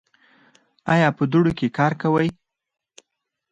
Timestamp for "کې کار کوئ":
1.57-2.27